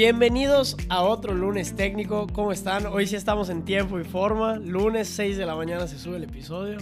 [0.00, 2.26] Bienvenidos a otro lunes técnico.
[2.34, 2.84] ¿Cómo están?
[2.84, 4.56] Hoy sí estamos en tiempo y forma.
[4.56, 6.76] Lunes 6 de la mañana se sube el episodio.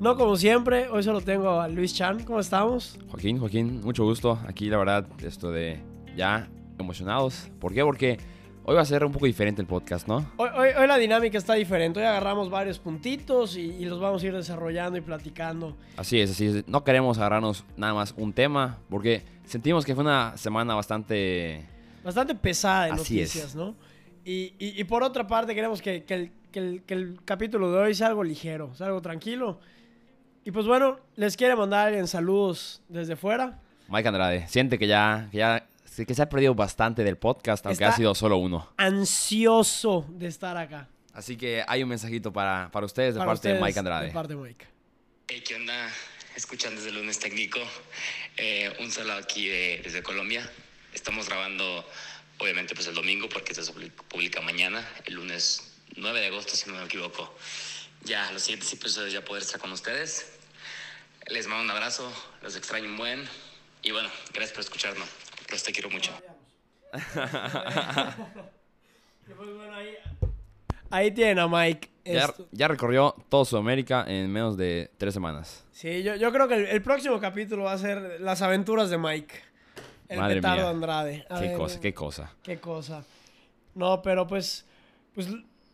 [0.00, 2.24] No como siempre, hoy solo tengo a Luis Chan.
[2.24, 2.98] ¿Cómo estamos?
[3.08, 4.38] Joaquín, Joaquín, mucho gusto.
[4.46, 5.80] Aquí la verdad, esto de
[6.14, 6.46] ya
[6.78, 7.48] emocionados.
[7.58, 7.82] ¿Por qué?
[7.82, 8.18] Porque
[8.64, 10.30] hoy va a ser un poco diferente el podcast, ¿no?
[10.36, 12.00] Hoy, hoy- hoy la dinámica está diferente.
[12.00, 15.74] Hoy agarramos varios puntitos y, y los vamos a ir desarrollando y platicando.
[15.96, 16.68] Así es, así es.
[16.68, 21.74] No queremos agarrarnos nada más un tema porque sentimos que fue una semana bastante...
[22.06, 23.34] Bastante pesada de Así es.
[23.34, 23.76] noticias, ¿no?
[24.24, 27.70] Y, y- y por otra parte, queremos que, que el, que el- que el capítulo
[27.72, 29.60] de hoy sea algo ligero, sea algo tranquilo.
[30.44, 33.60] Y pues bueno, les quiere mandar alguien saludos desde fuera.
[33.88, 35.66] Mike Andrade, siente que ya, que ya
[36.06, 38.68] que se ha perdido bastante del podcast, aunque Está- ha sido solo uno.
[38.76, 40.88] Ansioso de estar acá.
[41.12, 44.06] Así que hay un mensajito para, para ustedes de Para parte de ustedes, Mike Andrade.
[44.08, 44.66] De parte de Mike.
[45.28, 45.88] Hey, ¿qué onda?
[46.36, 47.58] Escuchan desde el lunes técnico.
[48.36, 50.48] Eh, un saludo aquí de- desde Colombia.
[50.96, 51.84] Estamos grabando,
[52.38, 56.70] obviamente, pues el domingo porque se public- publica mañana, el lunes 9 de agosto, si
[56.70, 57.32] no me equivoco.
[58.02, 60.32] Ya, los siguientes episodios ya poder estar con ustedes.
[61.28, 62.10] Les mando un abrazo,
[62.42, 63.28] los extraño un buen.
[63.82, 65.06] Y bueno, gracias por escucharnos.
[65.50, 66.12] Los te quiero mucho.
[70.90, 71.90] Ahí tienen a Mike.
[72.04, 75.64] Ya, ya recorrió toda Sudamérica en menos de tres semanas.
[75.72, 78.96] Sí, yo, yo creo que el, el próximo capítulo va a ser las aventuras de
[78.98, 79.34] Mike.
[80.08, 80.70] El Madre petardo mía.
[80.70, 81.26] Andrade.
[81.28, 82.32] A Qué ver, cosa, qué cosa.
[82.42, 83.04] Qué cosa.
[83.74, 84.64] No, pero pues,
[85.14, 85.28] pues,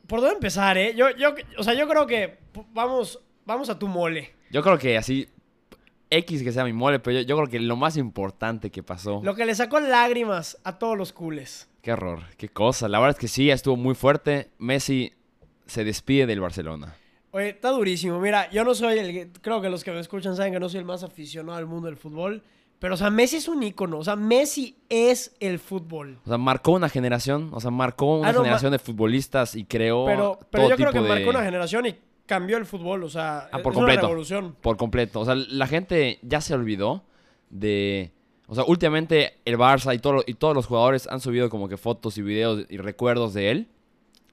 [0.06, 0.94] ¿por dónde empezar, eh?
[0.96, 2.38] Yo, yo, o sea, yo creo que
[2.72, 4.32] vamos, vamos a tu mole.
[4.50, 5.28] Yo creo que así,
[6.10, 9.20] X que sea mi mole, pero yo, yo creo que lo más importante que pasó,
[9.22, 11.68] Lo que le sacó lágrimas a todos los cules.
[11.80, 12.88] qué error, qué cosa.
[12.88, 14.50] La verdad es que sí, estuvo muy fuerte.
[14.58, 15.12] Messi
[15.66, 16.96] se despide del Barcelona.
[17.30, 18.20] Oye, está durísimo.
[18.20, 19.30] Mira, yo no soy el...
[19.40, 21.86] Creo que los que me escuchan saben que no soy el más aficionado al mundo
[21.86, 22.42] del fútbol.
[22.82, 23.96] Pero, o sea, Messi es un ícono.
[23.98, 26.18] O sea, Messi es el fútbol.
[26.26, 29.64] O sea, marcó una generación, o sea, marcó una Ah, no, generación de futbolistas y
[29.64, 31.94] creó Pero, pero todo yo creo tipo que de- marcó una generación y
[32.26, 33.04] cambió el fútbol.
[33.04, 34.00] O sea, Ah, por es completo.
[34.00, 34.56] una revolución.
[34.60, 35.20] Por completo.
[35.20, 37.04] O sea, la gente ya se olvidó
[37.50, 38.12] de...
[38.48, 41.76] O sea, últimamente el Barça y, todo- y todos los jugadores han subido como que
[41.78, 43.68] fotos y videos y recuerdos de él.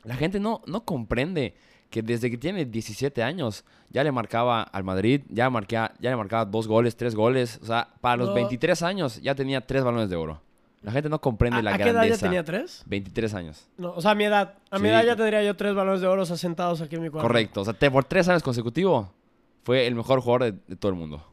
[0.04, 1.54] La gente no, no comprende
[1.90, 6.16] que desde que tiene 17 años ya le marcaba al Madrid, ya, marquea- ya le
[6.16, 7.60] marcaba dos goles, tres goles.
[7.64, 8.36] O sea, para los No.
[8.36, 10.42] 23 años ya tenía tres balones de oro.
[10.82, 12.16] La gente no comprende ¿A, la a qué edad grandeza.
[12.18, 12.84] ya tenía tres?
[12.86, 13.68] 23 años.
[13.78, 14.54] No, o sea, a mi edad.
[14.72, 14.90] A mi Sí.
[14.94, 17.28] edad ya tendría yo tres balones de oro asentados aquí en mi cuarto.
[17.28, 17.62] Correcto.
[17.62, 19.08] O sea, te- por tres años consecutivos
[19.64, 21.26] fue el mejor jugador de- de todo el mundo.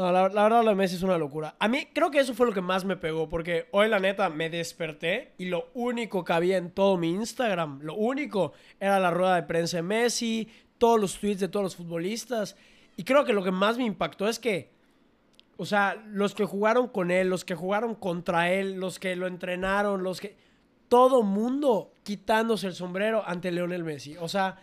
[0.00, 1.56] No, la, la verdad lo de Messi es una locura.
[1.58, 4.30] A mí creo que eso fue lo que más me pegó, porque hoy la neta
[4.30, 9.10] me desperté y lo único que había en todo mi Instagram, lo único, era la
[9.10, 12.56] rueda de prensa de Messi, todos los tweets de todos los futbolistas.
[12.96, 14.72] Y creo que lo que más me impactó es que,
[15.58, 19.26] o sea, los que jugaron con él, los que jugaron contra él, los que lo
[19.26, 20.34] entrenaron, los que...
[20.88, 24.16] Todo mundo quitándose el sombrero ante Leonel Messi.
[24.16, 24.62] O sea,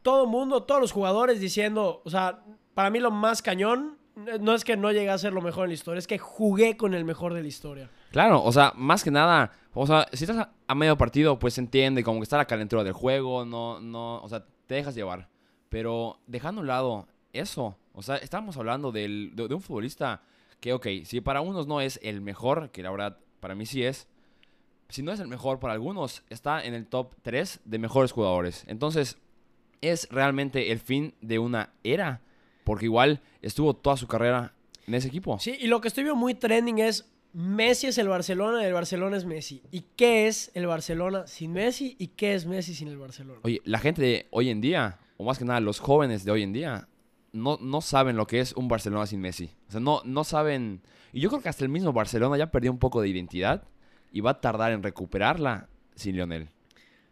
[0.00, 3.97] todo mundo, todos los jugadores diciendo, o sea, para mí lo más cañón
[4.40, 6.76] no es que no llegué a ser lo mejor en la historia, es que jugué
[6.76, 7.90] con el mejor de la historia.
[8.10, 11.60] Claro, o sea, más que nada, o sea, si estás a, medio partido, pues se
[11.60, 15.28] entiende como que está la calentura del juego, no, no, o sea, te dejas llevar.
[15.68, 20.22] Pero dejando a un lado eso, o sea, estamos hablando del- de, de un futbolista
[20.60, 23.84] que, ok, si para unos no es el mejor, que la verdad para mí sí
[23.84, 24.08] es,
[24.88, 28.64] si no es el mejor para algunos, está en el top 3 de mejores jugadores.
[28.68, 29.18] Entonces,
[29.80, 32.22] es realmente el fin de una era,
[32.68, 34.52] porque igual estuvo toda su carrera
[34.86, 35.38] en ese equipo.
[35.38, 38.74] Sí, y lo que estoy viendo muy trending es Messi es el Barcelona y el
[38.74, 39.62] Barcelona es Messi.
[39.70, 43.40] ¿Y qué es el Barcelona sin Messi y qué es Messi sin el Barcelona?
[43.42, 46.42] Oye, la gente de hoy en día, o más que nada los jóvenes de hoy
[46.42, 46.88] en día,
[47.32, 49.48] no, no saben lo que es un Barcelona sin Messi.
[49.68, 50.82] O sea, no, no saben...
[51.14, 53.64] Y yo creo que hasta el mismo Barcelona ya perdió un poco de identidad
[54.12, 56.50] y va a tardar en recuperarla sin Lionel.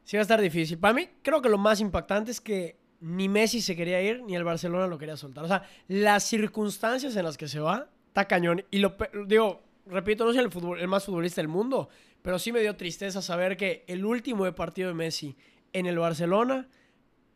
[0.04, 0.76] Sí va a estar difícil.
[0.76, 4.34] Para mí creo que lo más impactante es que ni Messi se quería ir ni
[4.36, 5.44] el Barcelona lo quería soltar.
[5.44, 8.64] O sea, las circunstancias en las que se va, está cañón.
[8.70, 8.96] Y lo
[9.26, 11.88] digo, repito, no soy el, futbol- el más futbolista del mundo,
[12.22, 15.36] pero sí me dio tristeza saber que el último partido de Messi
[15.72, 16.68] en el Barcelona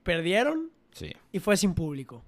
[0.03, 1.13] perdieron Sí.
[1.33, 2.25] y fue sin público.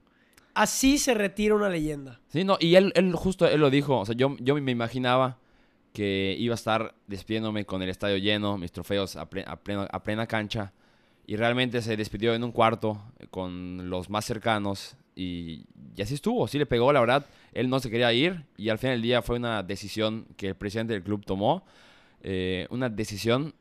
[0.54, 2.20] Así se retira una leyenda.
[2.28, 3.98] Sí, no, y él, él justo, él lo dijo.
[4.00, 5.38] O sea, yo, yo me imaginaba
[5.94, 9.88] que iba a estar despidiéndome con el estadio lleno, mis trofeos a, ple- a pleno-
[9.90, 10.72] a plena cancha.
[11.26, 14.96] Y realmente se despidió en un cuarto con los más cercanos.
[15.14, 15.64] Y,
[15.94, 17.26] y así estuvo, sí le pegó, la verdad.
[17.52, 20.54] Él no se quería ir y al final del día fue una decisión que el
[20.54, 21.64] presidente del club tomó.
[22.22, 23.54] eh, una decisión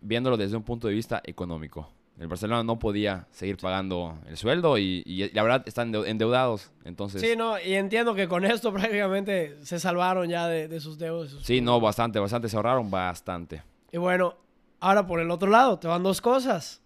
[0.00, 1.90] viéndolo desde un punto de vista económico.
[2.20, 6.70] El Barcelona no podía seguir pagando el sueldo y, y la verdad están endeu- endeudados.
[6.84, 10.96] Entonces, Sí, no, y entiendo que con esto prácticamente se salvaron ya de, de sus
[10.98, 11.30] deudas.
[11.32, 12.48] de sus Sí, no, bastante, bastante.
[12.48, 13.62] Se ahorraron bastante.
[13.90, 14.36] Y bueno,
[14.80, 16.82] ahora por el otro lado, te van dos cosas.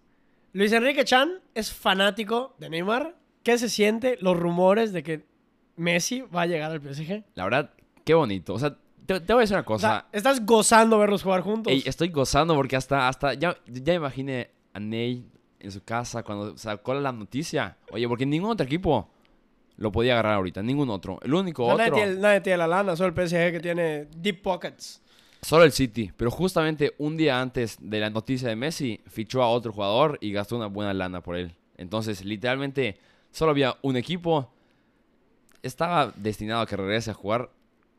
[0.53, 3.15] Luis Enrique Chan es fanático de Neymar.
[3.43, 5.25] ¿Qué se siente los rumores de que
[5.75, 7.23] Messi va a llegar al PSG?
[7.35, 7.71] La verdad,
[8.03, 8.53] qué bonito.
[8.53, 8.75] O sea,
[9.05, 9.87] te, te voy a decir una O cosa.
[9.87, 11.71] sea, estás gozando verlos jugar juntos.
[11.71, 15.25] Ey, estoy gozando porque hasta, hasta ya, ya imaginé a Ney
[15.59, 17.77] en su casa cuando sacó la noticia.
[17.91, 19.09] Oye, porque ningún otro equipo
[19.77, 21.19] lo podía agarrar ahorita, ningún otro.
[21.21, 23.59] El único O sea, nadie, otro, tiene, nadie tiene la lana, solo el PSG que
[23.61, 25.01] tiene deep pockets.
[25.41, 26.11] Solo el City.
[26.15, 30.31] Pero justamente un día antes de la noticia de Messi, fichó a otro jugador y
[30.31, 31.55] gastó una buena lana por él.
[31.77, 32.97] Entonces, literalmente,
[33.31, 34.51] solo había un equipo.
[35.63, 37.49] Estaba destinado a que regrese a jugar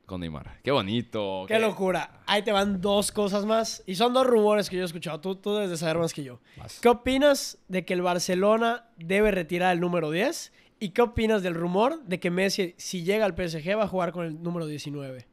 [0.07, 0.59] con Neymar.
[0.63, 1.45] Qué bonito.
[1.47, 2.21] Qué locura.
[2.27, 3.83] Ahí te van dos cosas más.
[3.87, 5.21] Y son dos rumores que yo he escuchado.
[5.21, 6.41] Tú, tú debes de saber más que yo.
[6.57, 6.81] Vas.
[6.81, 10.53] ¿Qué opinas de que el Barcelona debe retirar el número 10?
[10.81, 14.13] ¿Y qué opinas del rumor de que Messi, si llega al PSG, va a jugar
[14.13, 15.27] con el número 19?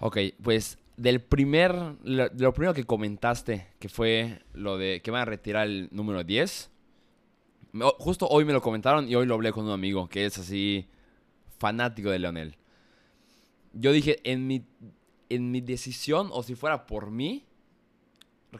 [0.00, 5.24] Ok, pues del primer, lo, primero que comentaste, que fue lo de que van a
[5.24, 6.70] retirar el número 10,
[7.72, 10.26] me- o- justo hoy me lo comentaron y hoy lo hablé con un amigo que
[10.26, 10.86] es así
[11.58, 12.56] fanático de Leonel.
[13.72, 14.66] Yo dije, en mi,
[15.30, 17.44] en mi decisión, o si fuera por mí,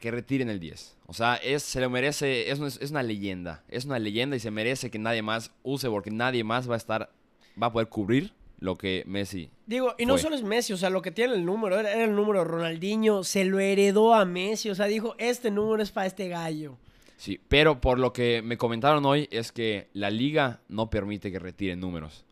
[0.01, 0.97] que retiren el 10.
[1.07, 4.51] O sea, es, se lo merece, es, es una leyenda, es una leyenda y se
[4.51, 7.13] merece que nadie más use porque nadie más va a estar,
[7.61, 10.23] va a poder cubrir lo que Messi Digo, y no Fue.
[10.23, 13.25] solo es Messi, o sea, lo que tiene el número, era, era el número Ronaldinho,
[13.25, 16.77] se lo heredó a Messi, o sea, dijo, este número es para este gallo.
[17.17, 21.39] Sí, pero por lo que me comentaron hoy es que la liga no permite que
[21.39, 22.25] retiren números.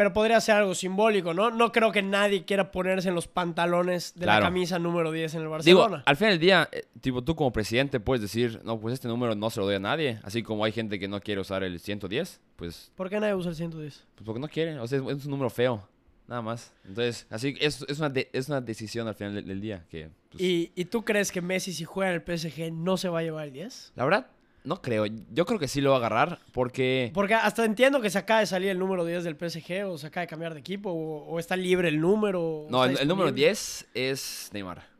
[0.00, 1.50] Pero podría ser algo simbólico, ¿no?
[1.50, 4.40] No creo que nadie quiera ponerse en los pantalones de Claro.
[4.40, 6.02] la camisa número 10 en el Digo, Barcelona.
[6.06, 9.34] al final del día, eh, tipo, tú como presidente puedes decir, no, pues este número
[9.34, 10.18] no se lo doy a nadie.
[10.22, 13.50] Así como hay gente que no quiere usar el 110, pues, ¿Por qué nadie usa
[13.50, 14.06] el 110?
[14.14, 14.78] pues porque no quiere.
[14.78, 15.86] O sea, es, es un número feo,
[16.26, 16.72] nada más.
[16.88, 20.08] Entonces, así es, es, una, de- es una decisión al final del, del día que...
[20.30, 23.18] pues, ¿Y, ¿Y tú crees que Messi, si juega en el PSG, no se va
[23.18, 23.92] a llevar el 10?
[23.96, 24.28] La verdad,
[24.64, 25.06] no creo.
[25.32, 27.10] Yo creo que sí lo va a agarrar porque...
[27.14, 30.06] Porque hasta entiendo que se acaba de salir el número 10 del PSG, o se
[30.08, 32.66] acaba de cambiar de equipo, o, o está libre el número.
[32.70, 33.46] No, el, el número disponible.
[33.48, 34.90] 10 es Neymar.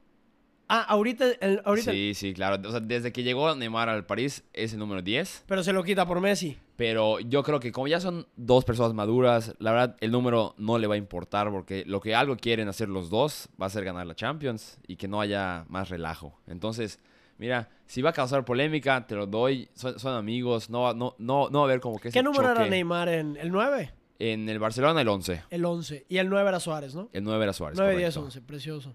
[0.73, 2.63] Ah, ahorita, el- ahorita Sí, sí, claro.
[2.69, 5.43] O sea, desde que llegó Neymar al París es el número 10.
[5.49, 6.59] pero se lo quita por Messi.
[6.77, 10.79] Pero yo creo que como ya son dos personas maduras, la verdad el número no
[10.79, 13.85] le va a importar porque lo que algo quieren hacer los dos va a ser
[13.85, 16.39] ganar la Champions y que no haya más relajo.
[16.47, 17.01] Entonces,
[17.41, 21.17] mira, si va a causar polémica, te lo doy, son, son amigos, no, va- no,
[21.19, 22.71] no, no va a haber como que ¿Qué ese número era choque.
[22.71, 23.93] Neymar en el 9?
[24.21, 26.05] En el Barcelona el 11, El 11.
[26.09, 27.09] Y el 9 era Suárez, ¿no?
[27.13, 27.79] el 9 era Suárez.
[27.79, 28.21] 9, 10, correcto.
[28.27, 28.95] 11, precioso.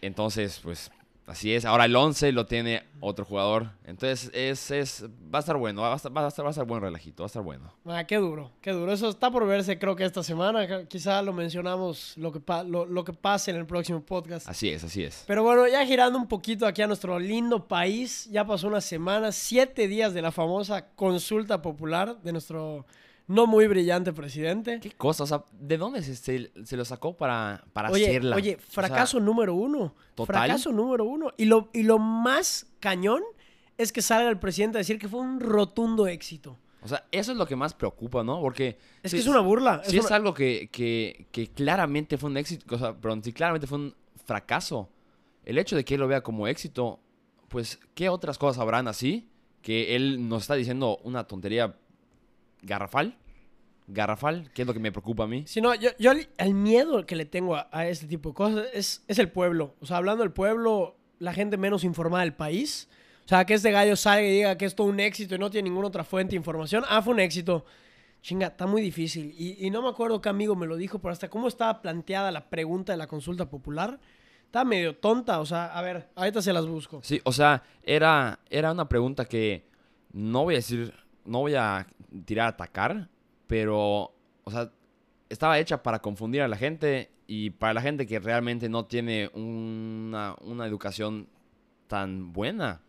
[0.00, 0.90] Entonces, pues
[1.26, 1.64] así es.
[1.64, 3.70] Ahora el 11 lo tiene otro jugador.
[3.84, 6.52] Entonces, es, es, va a estar bueno, va a estar, va a estar, va a
[6.52, 7.72] estar buen relajito, va a estar bueno.
[7.86, 8.92] Ah, qué duro, qué duro.
[8.92, 10.86] Eso está por verse, creo que esta semana.
[10.86, 14.48] Quizá lo mencionamos lo que, pa- lo, lo que pase en el próximo podcast.
[14.48, 15.24] Así es, así es.
[15.26, 19.32] Pero bueno, ya girando un poquito aquí a nuestro lindo país, ya pasó una semana,
[19.32, 22.86] siete días de la famosa consulta popular de nuestro
[23.26, 24.80] no muy brillante presidente.
[24.80, 25.24] ¿Qué cosa?
[25.24, 28.36] O sea, ¿de dónde se, se- se lo sacó para, para Oye, hacerla?
[28.36, 29.94] oye, O sea, fracaso número uno.
[30.14, 30.34] ¿total?
[30.46, 31.32] Fracaso número uno.
[31.36, 33.22] Y lo, y lo más cañón
[33.78, 36.58] es que salga el presidente a decir que fue un rotundo éxito.
[36.82, 38.40] O sea, eso es lo que más preocupa, ¿no?
[38.42, 38.76] Porque...
[39.02, 39.82] Es si- que es una burla.
[39.84, 43.66] Si es algo que, que, que claramente fue un éxito, o sea, perdón, si claramente
[43.66, 43.94] fue un
[44.26, 44.90] fracaso,
[45.46, 47.00] el hecho de que él lo vea como éxito,
[47.48, 49.28] pues, ¿qué otras cosas habrán así?
[49.62, 51.74] Que él nos está diciendo una tontería
[52.64, 53.16] garrafal.
[53.86, 55.44] Garrafal, que es lo que me preocupa a mí.
[55.46, 58.66] Si no, yo, yo el- miedo que le tengo a, a este tipo de cosas
[58.72, 59.74] es, es el pueblo.
[59.80, 62.88] O sea, hablando del pueblo, la gente menos informada del país.
[63.26, 65.50] O sea, que este gallo salga y diga que es todo un éxito y no
[65.50, 66.82] tiene ninguna otra fuente de información.
[66.88, 67.64] Ah, fue un éxito.
[68.22, 69.34] Chinga, está muy difícil.
[69.36, 72.30] Y, y no me acuerdo qué amigo me lo dijo, pero hasta cómo estaba planteada
[72.32, 73.98] la pregunta de la consulta popular.
[74.46, 75.40] Estaba medio tonta.
[75.40, 77.00] O sea, a ver, ahorita se las busco.
[77.02, 79.66] Sí, o sea, era, era una pregunta que
[80.12, 80.94] no voy a decir,
[81.26, 81.86] no voy a
[82.24, 83.08] tirar a atacar,
[83.46, 84.72] pero, o sea,
[85.28, 89.30] estaba hecha para confundir a la gente y para la gente que realmente no tiene
[89.34, 91.28] una, una educación
[91.86, 92.82] tan buena.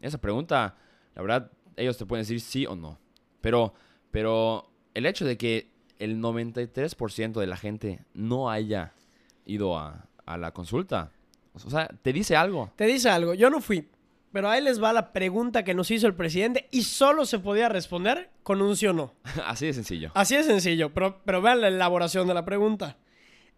[0.00, 0.76] Esa pregunta,
[1.14, 2.98] la verdad, ellos te pueden decir sí o no.
[3.40, 3.74] Pero,
[4.10, 8.94] pero el hecho de que el 93% de la gente no haya
[9.44, 11.12] ido a, a la consulta,
[11.54, 12.72] o sea, te dice algo.
[12.76, 13.88] Te dice algo, yo no fui,
[14.32, 17.68] pero ahí les va la pregunta que nos hizo el presidente y solo se podía
[17.68, 19.14] responder con un sí o no.
[19.46, 20.10] Así de sencillo.
[20.14, 22.96] Así de sencillo, pero, pero vean la elaboración de la pregunta.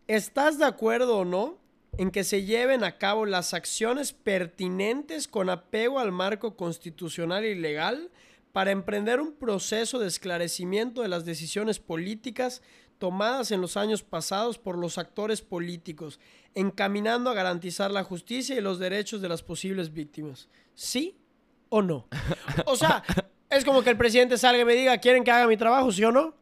[0.07, 1.59] ¿Estás de acuerdo o no
[1.97, 7.55] en que se lleven a cabo las acciones pertinentes con apego al marco constitucional y
[7.55, 8.11] legal
[8.55, 12.63] para emprender un proceso de esclarecimiento de las decisiones políticas
[12.99, 16.21] tomadas en los años pasados por los actores políticos,
[16.55, 20.49] encaminando a garantizar la justicia y los derechos de las posibles víctimas.
[20.73, 21.19] ¿Sí
[21.69, 22.07] o no?
[22.67, 23.03] O sea,
[23.51, 26.05] es como que el presidente salga y me diga, ¿quieren que haga mi trabajo, sí
[26.05, 26.37] o no?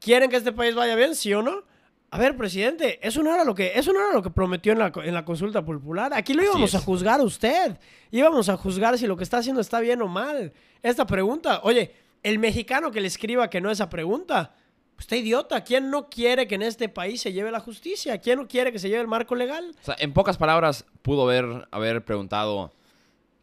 [0.00, 1.64] ¿Quieren que este país vaya bien, sí o no?
[2.10, 4.78] A ver, presidente, eso no era lo que, eso no era lo que prometió en
[4.78, 6.12] la, en la consulta popular.
[6.14, 7.78] Aquí lo Así íbamos a juzgar a usted.
[8.10, 10.52] Íbamos a juzgar si lo que está haciendo está bien o mal.
[10.82, 14.54] Esta pregunta, oye, el mexicano que le escriba que no esa pregunta,
[14.98, 15.62] está idiota.
[15.64, 18.18] ¿Quién no quiere que en este país se lleve la justicia?
[18.18, 19.74] ¿Quién no quiere que se lleve el marco legal?
[19.82, 22.72] O sea, en pocas palabras, pudo haber, haber preguntado,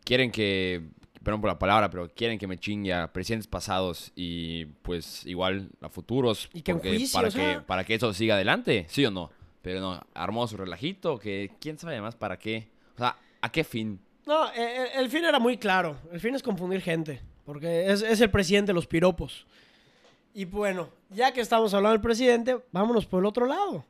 [0.03, 0.89] quieren que,
[1.25, 5.70] perdón por la palabra, pero quieren que me chingue a presidentes pasados y pues igual
[5.82, 6.50] a futuros.
[6.53, 9.12] Y que porque- juicio, para, o sea- que, para que eso siga adelante, ¿sí o
[9.12, 9.29] no?
[9.62, 12.70] Pero no, armó su relajito, que quién sabe más para qué.
[12.96, 14.00] O sea, ¿a qué fin?
[14.25, 15.98] No, eh, eh, el fin era muy claro.
[16.13, 17.20] El fin es confundir gente.
[17.46, 19.46] Porque es, es el presidente de los piropos.
[20.34, 23.86] Y bueno, ya que estamos hablando del presidente, vámonos por el otro lado.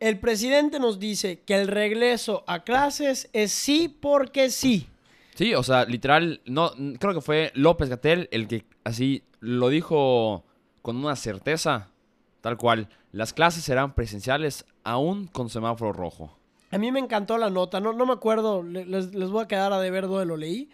[0.00, 4.88] El presidente nos dice que el regreso a clases es sí porque sí.
[5.34, 10.44] Sí, o sea, literal, no, creo que fue López Gatel el que así lo dijo
[10.82, 11.88] con una certeza,
[12.40, 12.88] tal cual.
[13.12, 16.38] Las clases serán presenciales aún con semáforo rojo.
[16.70, 17.80] A mí me encantó la nota.
[17.80, 20.70] No, no me acuerdo, le- les, les voy a quedar a deber dónde lo leí.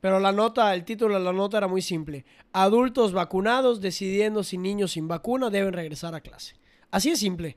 [0.00, 2.24] Pero la nota, el título de la nota era muy simple.
[2.52, 6.54] Adultos vacunados decidiendo si niños sin vacuna deben regresar a clase.
[6.90, 7.56] Así de simple.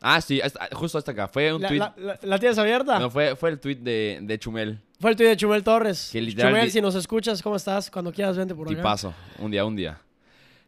[0.00, 0.40] Ah, sí,
[0.72, 1.28] justo hasta acá.
[1.28, 1.78] Fue un La, tweet.
[1.78, 2.98] la- la- ¿la tienes abierta?
[2.98, 4.80] No, fue, fue el tweet de, de Chumel.
[4.98, 6.08] Fue el tuyo de Chumel Torres.
[6.12, 7.90] Que literal Chumel, di- si nos escuchas, ¿cómo estás?
[7.90, 8.76] Cuando quieras, vente por acá.
[8.76, 9.14] Tipazo.
[9.38, 10.00] Un día, un día.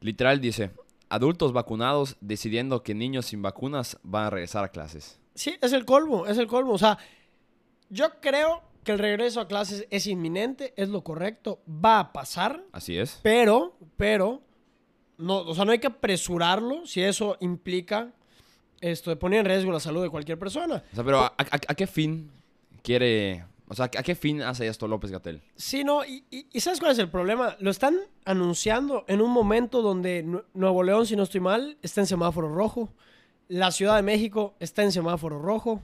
[0.01, 0.71] Literal dice:
[1.09, 5.19] Adultos vacunados decidiendo que niños sin vacunas van a regresar a clases.
[5.35, 6.73] Sí, es el colmo, es el colmo.
[6.73, 6.99] O sea,
[7.89, 12.63] yo creo que el regreso a clases es inminente, es lo correcto, va a pasar,
[12.73, 13.21] Así es.
[13.23, 14.43] pero, pero,
[15.19, 18.13] no, o sea, no hay que apresurarlo si eso implica
[18.81, 20.83] esto de poner en riesgo la salud de cualquier persona.
[20.93, 21.35] O sea, pero ¿a, a-
[21.69, 22.31] a qué fin
[22.83, 23.45] quiere.
[23.71, 25.43] O sea, ¿a qué fin hace esto López Gatel?
[25.57, 26.25] Sí, no, y,
[26.59, 27.57] ¿sabes cuál es el problema?
[27.61, 32.01] Lo están anunciando en un momento donde Nue- Nuevo León, si no estoy mal, está
[32.01, 32.89] en semáforo rojo.
[33.49, 35.81] La Ciudad de México está en semáforo rojo.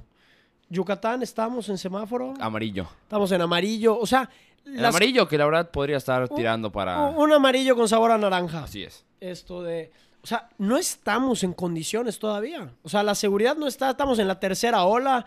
[0.71, 2.35] Yucatán estamos en semáforo.
[2.41, 2.87] Amarillo.
[3.03, 3.99] Estamos en amarillo.
[3.99, 4.29] O sea,
[4.65, 7.01] El las- amarillo que la verdad podría estar tirando para.
[7.09, 8.65] un un amarillo con sabor a naranja.
[8.65, 9.05] Así es.
[9.21, 9.91] Esto de...
[10.23, 12.71] O sea, no estamos en condiciones todavía.
[12.83, 13.91] O sea, la seguridad no está.
[13.91, 15.27] Estamos en la tercera ola.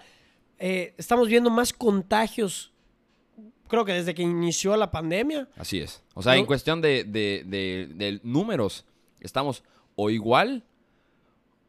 [0.59, 2.71] Eh, estamos viendo más contagios.
[3.67, 5.47] Creo que desde que inició la pandemia.
[5.57, 6.01] Así es.
[6.13, 8.85] O sea, No- en cuestión de, de- de- de números,
[9.19, 9.63] estamos
[9.95, 10.63] o igual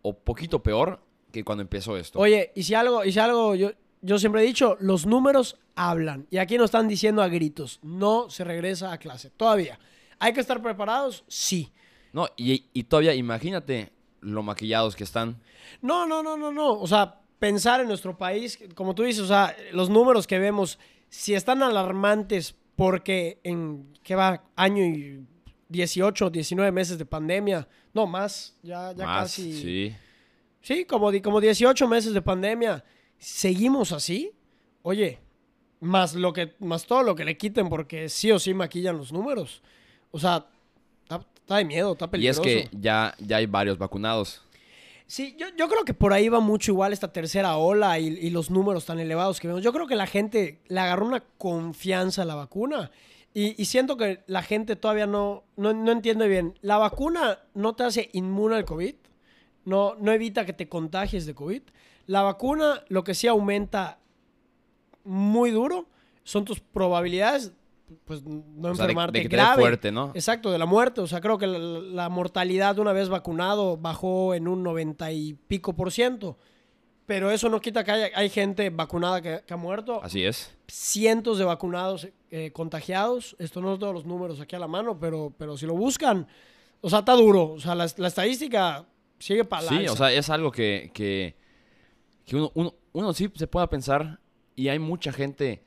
[0.03, 1.01] o poquito peor
[1.33, 2.19] que cuando empezó esto.
[2.21, 6.27] Oye, y si algo, y si algo, yo, yo siempre he dicho, los números hablan.
[6.31, 9.31] Y aquí nos están diciendo a gritos, no se regresa a clase.
[9.31, 9.79] Todavía.
[10.21, 11.25] ¿Hay que estar preparados?
[11.29, 11.73] Sí.
[12.13, 15.37] No, y, y todavía imagínate lo maquillados que están.
[15.83, 16.73] No, no, no, no, no.
[16.73, 20.79] O sea, pensar en nuestro país, como tú dices, o sea, los números que vemos,
[21.09, 24.45] si están alarmantes porque en, ¿qué va?
[24.57, 25.27] Año y
[25.69, 27.69] 18, 19 meses de pandemia.
[27.93, 29.53] No, más, ya, ya Más, casi.
[29.53, 29.97] sí.
[30.61, 32.85] Sí, como, como 18 meses de pandemia.
[33.17, 34.33] ¿Seguimos así?
[34.83, 35.19] Oye,
[35.81, 39.13] más, lo que, más todo lo que le quiten porque sí o sí maquillan los
[39.13, 39.63] números.
[40.11, 40.47] O sea,
[41.05, 42.43] está, está de miedo, está Y es peligroso.
[42.43, 44.43] que ya, ya hay varios vacunados.
[45.09, 48.51] Sí, yo, yo creo que por ahí va mucho igual esta tercera ola y, los
[48.51, 49.63] números tan elevados que vemos.
[49.63, 52.91] Yo creo que la gente le agarró una confianza a la vacuna.
[53.33, 56.59] Y, y siento que la gente todavía no, no, no entiende bien.
[56.61, 58.95] La vacuna no te hace inmune al COVID.
[59.65, 61.63] No, no evita que te contagies de COVID.
[62.07, 64.01] La vacuna lo que sí aumenta
[65.05, 65.87] muy duro
[66.23, 67.53] son tus probabilidades,
[68.05, 69.63] pues no O sea, de- enfermarte de que te grave.
[69.63, 70.13] fuerte, ¿no?
[70.15, 71.01] Exacto, de la muerte.
[71.01, 75.35] O sea, creo que la, la mortalidad una vez vacunado bajó en un 90 y
[75.35, 76.39] pico por ciento.
[77.07, 80.01] Pero eso no quita que haya, hay gente vacunada que, que ha muerto.
[80.03, 80.55] Así es.
[80.69, 83.35] Cientos de vacunados eh, contagiados.
[83.39, 86.27] Esto no todos los números aquí a la mano, pero, pero si lo buscan,
[86.83, 87.53] o sea, está duro.
[87.53, 88.87] O sea, la, la estadística
[89.19, 89.93] sigue para la Sí, alza.
[89.93, 91.35] o sea, es algo que, que,
[92.27, 94.21] que uno, uno, uno sí se pueda pensar
[94.55, 95.65] y hay mucha gente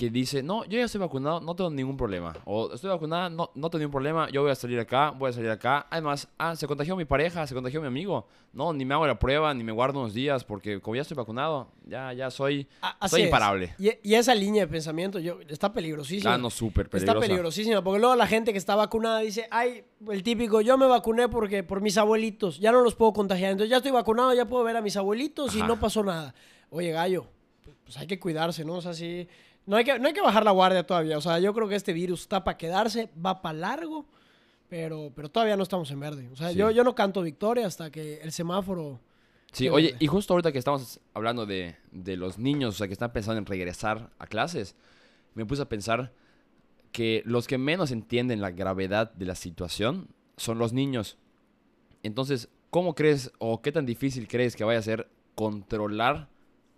[0.00, 2.32] que dice, no, yo ya estoy vacunado, no tengo ningún problema.
[2.46, 5.32] O estoy vacunada, no, no tengo ningún problema, yo voy a salir acá, voy a
[5.34, 5.86] salir acá.
[5.90, 8.26] Además, ah, se contagió mi pareja, se contagió mi amigo.
[8.54, 11.18] No, ni me hago la prueba, ni me guardo unos días, porque como ya estoy
[11.18, 13.74] vacunado, ya, ya soy, A- soy imparable.
[13.78, 16.32] Y, y esa línea de pensamiento yo, está peligrosísima.
[16.34, 17.20] Ah, no, súper Está peligrosa.
[17.26, 21.28] peligrosísima, porque luego la gente que está vacunada dice, ay, el típico, yo me vacuné
[21.28, 24.64] porque por mis abuelitos, ya no los puedo contagiar, entonces ya estoy vacunado, ya puedo
[24.64, 26.34] ver a mis abuelitos y no pasó nada.
[26.70, 27.26] Oye, gallo,
[27.62, 28.76] pues, pues hay que cuidarse, ¿no?
[28.76, 29.28] O sea, sí,
[29.70, 31.76] no hay que, no hay que bajar la guardia todavía, o sea, yo creo que
[31.76, 34.04] este virus está para quedarse, va para largo,
[34.68, 36.28] pero, pero todavía no estamos en verde.
[36.32, 36.56] O sea, Sí.
[36.56, 38.98] yo, yo no canto victoria hasta que el semáforo...
[39.52, 39.98] Sí, oye, verde.
[40.00, 43.38] y justo ahorita que estamos hablando de, de los niños, o sea, que están pensando
[43.38, 44.74] en regresar a clases,
[45.34, 46.12] me puse a pensar
[46.90, 51.16] que los que menos entienden la gravedad de la situación son los niños.
[52.02, 56.28] Entonces, ¿cómo crees o qué tan difícil crees que vaya a ser controlar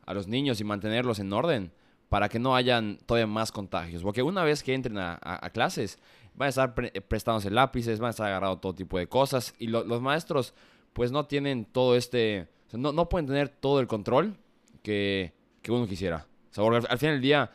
[0.05, 1.73] a los niños y mantenerlos en orden
[2.12, 4.02] para que no hayan todavía más contagios?
[4.02, 5.16] Porque una vez que entren a,
[5.54, 5.99] clases,
[6.35, 9.69] van a estar pre- prestándose lápices, van a estar agarrando todo tipo de cosas y
[9.69, 10.52] lo- los maestros
[10.92, 14.37] pues no tienen todo este, no, no pueden tener todo el control
[14.83, 16.26] que, que uno quisiera.
[16.54, 17.50] Al, al final del día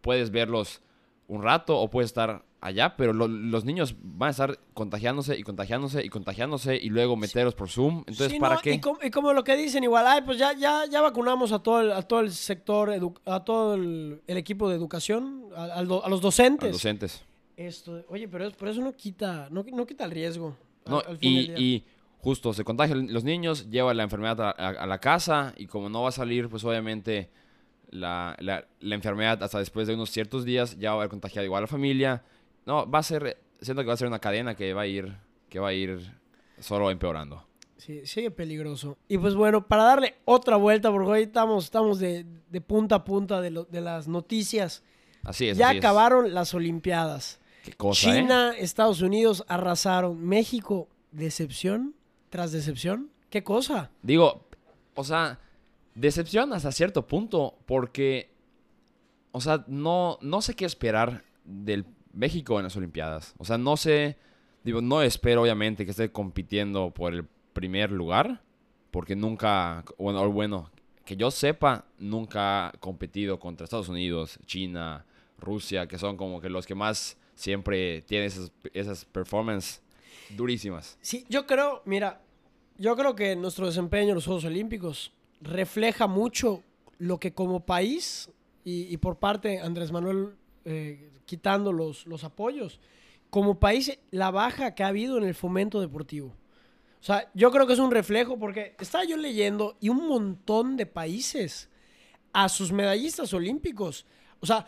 [0.00, 0.80] puedes verlos
[1.28, 5.42] un rato o puedes estar allá, pero lo- los niños van a estar contagiándose y
[5.44, 7.98] contagiándose y contagiándose y luego meterlos por Zoom.
[8.00, 8.72] Entonces, Sí, ¿para no, qué?
[8.72, 11.60] Y como, y como lo que dicen igual, ay, pues ya, ya, ya vacunamos a
[11.60, 15.64] todo el, a todo el sector, edu- a todo el, el equipo de educación, a,
[15.64, 16.68] a los A docentes.
[16.70, 17.22] los docentes.
[17.56, 20.56] Esto, oye, pero, es- pero eso no quita, no, no quita el riesgo.
[20.86, 21.58] al- No, al fin del y, día.
[21.58, 21.84] y
[22.20, 26.08] justo se contagian los niños, lleva la enfermedad a la casa y como no va
[26.08, 27.30] a salir, pues obviamente
[27.90, 31.44] la, la- la enfermedad hasta después de unos ciertos días ya va a haber contagiado
[31.44, 32.22] igual a la familia.
[32.66, 35.16] No, va a ser, siento que va a ser una cadena que va a ir,
[35.48, 36.00] que va a ir
[36.60, 37.44] solo empeorando.
[37.76, 38.98] Sí, sigue peligroso.
[39.08, 43.04] Y pues bueno, para darle otra vuelta, porque hoy estamos, estamos de, de punta a
[43.04, 44.82] punta de, lo- de las noticias.
[45.22, 45.56] Así es.
[45.56, 45.84] ya así es.
[45.84, 47.40] acabaron las Olimpiadas.
[47.64, 48.20] Qué cosa, ¿eh?
[48.20, 50.20] China, Estados Unidos arrasaron.
[50.24, 51.94] México, decepción
[52.30, 53.10] tras decepción.
[53.30, 53.90] ¿Qué cosa?
[54.02, 54.44] Digo,
[54.94, 55.38] o sea,
[56.00, 58.30] decepción hasta cierto punto, porque,
[59.32, 63.34] o sea, no, no sé qué esperar del México en las Olimpiadas.
[63.38, 64.16] O sea, no sé,
[64.64, 68.42] digo, no espero obviamente que esté compitiendo por el primer lugar,
[68.90, 70.70] porque nunca, bueno, bueno,
[71.04, 75.04] que yo sepa, nunca ha competido contra Estados Unidos, China,
[75.38, 79.82] Rusia, que son como que los que más siempre tienen esas, esas performances
[80.30, 80.98] durísimas.
[81.00, 82.20] Sí, yo creo, mira,
[82.76, 86.62] yo creo que nuestro desempeño en los Juegos Olímpicos refleja mucho
[86.98, 88.30] lo que como país
[88.64, 90.34] y, por parte Andrés Manuel
[90.66, 92.80] eh, quitando los, los apoyos,
[93.30, 96.34] como país la baja que ha habido en el fomento deportivo.
[97.00, 100.76] O sea, yo creo que es un reflejo porque estaba yo leyendo y un montón
[100.76, 101.70] de países
[102.32, 104.04] a sus medallistas olímpicos.
[104.40, 104.66] O sea,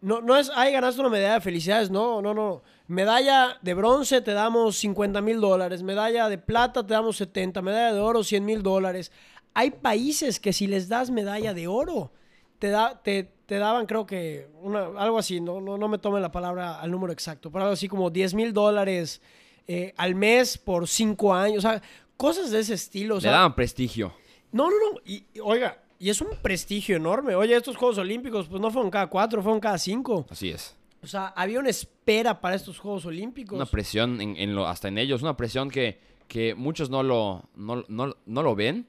[0.00, 1.90] no, no es, ay, ganaste una medalla de felicidades.
[1.90, 2.62] No, no, no.
[2.86, 5.82] Medalla de bronce te damos 50 mil dólares.
[5.82, 7.62] Medalla de plata te damos 70.
[7.62, 9.10] Medalla de oro 100 mil dólares.
[9.54, 12.10] Hay países que si les das medalla de oro,
[12.58, 15.40] te, da, te, te daban, creo que, una, algo así.
[15.40, 17.50] No, no, no me tome la palabra al número exacto.
[17.50, 19.20] Pero algo así como 10 mil dólares
[19.68, 21.58] eh, al mes por 5 años.
[21.64, 21.80] O sea,
[22.16, 23.16] cosas de ese estilo.
[23.16, 24.12] O Le daban prestigio.
[24.52, 25.00] no, no, no.
[25.04, 27.34] Y, oiga, y es un prestigio enorme.
[27.36, 30.26] Oye, estos Juegos Olímpicos, pues no fueron cada cuatro, fueron cada cinco.
[30.28, 30.74] Así es.
[31.02, 33.54] O sea, había una espera para estos Juegos Olímpicos.
[33.56, 37.44] Una presión en, en lo, hasta en ellos, una presión que, que muchos no lo,
[37.54, 38.86] no, no- no lo ven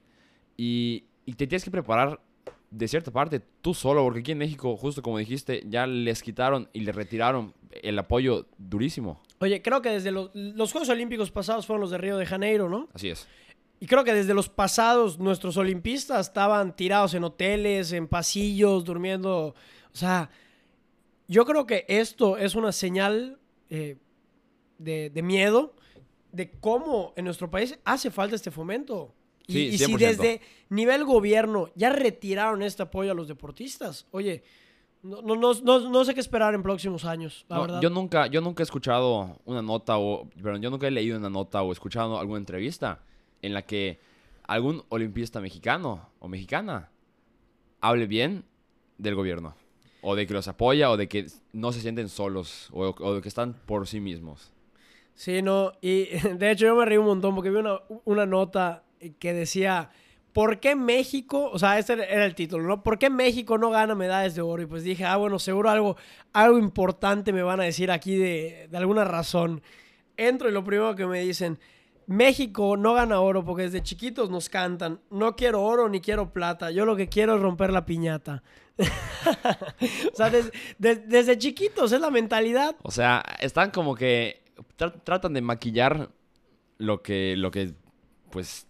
[0.56, 2.20] y, y te tienes que preparar
[2.70, 6.68] de cierta parte tú solo, porque aquí en México, justo como dijiste, ya les quitaron
[6.72, 9.20] y les retiraron el apoyo durísimo.
[9.38, 12.68] Oye, creo que desde los, los Juegos Olímpicos pasados fueron los de Río de Janeiro,
[12.68, 12.88] ¿no?
[12.92, 13.26] Así es.
[13.78, 19.54] Y creo que desde los pasados nuestros olimpistas estaban tirados en hoteles, en pasillos, durmiendo.
[19.92, 20.30] O sea,
[21.28, 23.38] yo creo que esto es una señal
[23.68, 23.98] eh,
[24.78, 25.74] de, de miedo
[26.32, 29.14] de cómo en nuestro país hace falta este fomento.
[29.46, 29.98] Y, Sí, y si 100%.
[29.98, 34.42] desde nivel gobierno ya retiraron este apoyo a los deportistas, oye,
[35.02, 37.80] no, no, no, no, no sé qué esperar en próximos años, la verdad.
[37.80, 41.30] yo nunca, yo nunca he escuchado una nota o, perdón, yo nunca he leído una
[41.30, 43.00] nota o escuchado alguna entrevista
[43.42, 44.00] en la que
[44.48, 46.90] algún olimpista mexicano o mexicana
[47.80, 48.44] hable bien
[48.98, 49.54] del gobierno
[50.02, 53.22] o de que los apoya o de que no se sienten solos o, o de
[53.22, 54.50] que están por sí mismos.
[55.14, 56.04] Sí, no, y
[56.36, 58.82] de hecho yo me reí un montón porque vi una, una nota
[59.18, 59.90] que decía,
[60.32, 62.82] ¿por qué México, o sea, este era el título, ¿no?
[62.82, 64.62] ¿Por qué México no gana medallas de oro?
[64.62, 65.96] Y pues dije, ah, bueno, seguro algo,
[66.32, 69.62] algo importante me van a decir aquí de, de alguna razón.
[70.16, 71.58] Entro y lo primero que me dicen,
[72.06, 76.70] México no gana oro porque desde chiquitos nos cantan, no quiero oro ni quiero plata,
[76.70, 78.42] yo lo que quiero es romper la piñata.
[78.78, 82.76] o sea, des- des- desde chiquitos es la mentalidad.
[82.82, 84.42] O sea, están como que
[84.78, 86.10] tra- tratan de maquillar
[86.78, 87.72] lo que, lo que,
[88.30, 88.66] pues,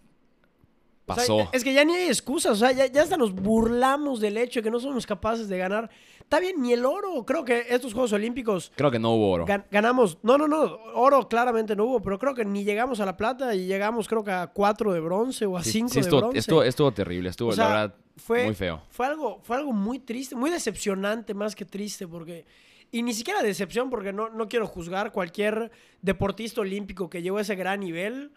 [1.09, 1.49] O sea, pasó.
[1.53, 4.59] es que ya ni hay excusas, o sea, ya, ya hasta nos burlamos del hecho
[4.59, 5.89] de que no somos capaces de ganar.
[6.19, 7.25] Está bien, ni el oro.
[7.25, 9.45] Creo que estos Juegos Olímpicos Creo que no hubo oro.
[9.45, 10.17] gan- ganamos.
[10.21, 10.63] No, no, no.
[10.95, 14.23] Oro claramente no hubo, pero creo que ni llegamos a la plata y llegamos, creo
[14.25, 16.39] que a cuatro de bronce o a Sí, cinco sí, de bronce.
[16.39, 18.81] estuvo, estuvo terrible, estuvo, O sea, la verdad, fue, muy feo.
[18.89, 22.45] Fue algo, fue algo muy triste, muy decepcionante más que triste, porque.
[22.91, 27.41] y ni siquiera decepción, porque no, no quiero juzgar cualquier deportista olímpico que llegó a
[27.43, 28.31] ese gran nivel.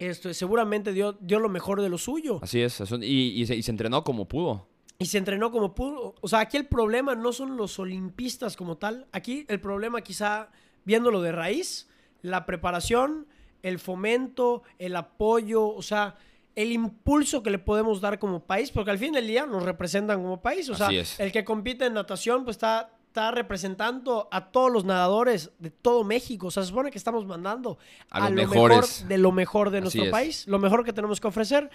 [0.00, 2.38] Esto, seguramente dio, dio lo mejor de lo suyo.
[2.42, 2.80] Así es.
[2.80, 4.66] eso- y, y se, y se entrenó como pudo.
[4.98, 6.14] Y se entrenó como pudo.
[6.20, 9.06] O sea, aquí el problema no son los olimpistas como tal.
[9.12, 10.50] Aquí el problema quizá,
[10.84, 11.88] viéndolo de raíz,
[12.22, 13.26] la preparación,
[13.62, 16.16] el fomento, el apoyo, o sea,
[16.56, 20.22] el impulso que le podemos dar como país, porque al fin del día nos representan
[20.22, 20.68] como país.
[20.70, 25.50] O sea, el que compite en natación, pues está, está representando a todos los nadadores
[25.58, 26.46] de todo México.
[26.46, 27.76] O sea, se supone que estamos mandando
[28.08, 30.10] A los lo mejor de lo mejor de Así nuestro es.
[30.10, 31.70] país, lo mejor que tenemos que ofrecer.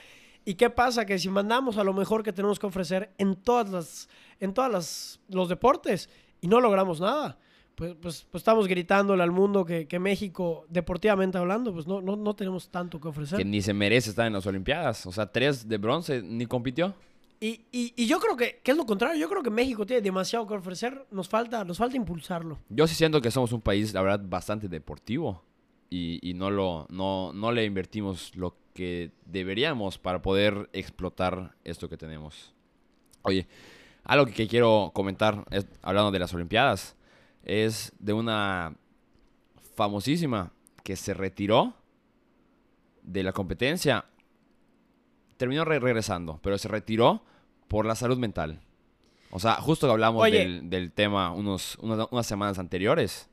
[0.46, 1.06] ¿Y qué pasa?
[1.06, 4.72] Que si mandamos a lo mejor que tenemos que ofrecer en todas las, en todas
[4.72, 7.38] las, los deportes y no logramos nada,
[7.76, 12.16] pues, pues, pues estamos gritándole al mundo que, que México, deportivamente hablando, pues no, no,
[12.16, 13.38] no tenemos tanto que ofrecer.
[13.40, 15.06] Que ni se merece estar en las Olimpiadas.
[15.06, 16.94] O sea, tres de bronce, ni compitió.
[17.40, 20.48] Y, y, yo creo que, que es lo contrario, yo creo que México tiene demasiado
[20.48, 22.60] que ofrecer, nos falta, nos falta impulsarlo.
[22.70, 25.44] Yo sí siento que somos un país, la verdad, bastante deportivo.
[25.90, 31.88] Y, y no, lo, no, no le invertimos lo que deberíamos para poder explotar esto
[31.88, 32.54] que tenemos.
[33.22, 33.48] Oye,
[34.04, 35.46] algo que quiero comentar,
[35.82, 36.96] hablando de las Olimpiadas,
[37.44, 38.76] es de una
[39.76, 40.52] famosísima
[40.84, 41.74] que se retiró
[43.02, 44.06] de la competencia.
[45.38, 47.24] Terminó re- regresando, pero se retiró
[47.68, 48.62] por la salud mental.
[49.32, 53.30] O sea, justo que hablamos del, del tema unos, unas, unas semanas anteriores.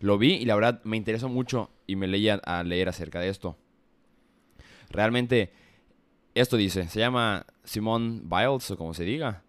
[0.00, 3.28] Lo vi y la verdad me interesó mucho y me leía a leer acerca de
[3.28, 3.56] esto.
[4.90, 5.52] Realmente,
[6.34, 9.42] esto dice, se llama Simone Biles, o como se diga,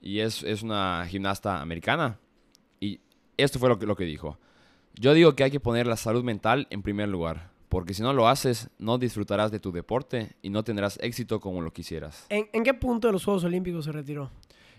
[0.00, 2.18] y es, es una gimnasta americana.
[2.80, 3.00] Y
[3.36, 4.38] esto fue lo que, lo que dijo.
[4.94, 8.12] Yo digo que hay que poner la salud mental en primer lugar, porque si no
[8.12, 12.26] lo haces, no disfrutarás de tu deporte y no tendrás éxito como lo quisieras.
[12.28, 14.30] ¿En, en qué punto de los Juegos Olímpicos se retiró?